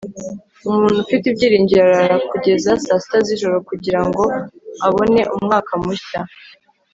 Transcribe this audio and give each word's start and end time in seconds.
umuntu 0.69 0.97
ufite 1.05 1.23
ibyiringiro 1.27 1.81
arara 1.87 2.17
kugeza 2.29 2.69
saa 2.83 3.01
sita 3.03 3.17
z'ijoro 3.25 3.57
kugira 3.69 3.99
ngo 4.07 4.23
abone 4.87 5.21
umwaka 5.37 5.71
mushya 5.83 6.21